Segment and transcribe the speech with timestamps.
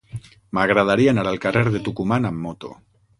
[0.57, 2.73] M'agradaria anar al carrer de Tucumán amb moto.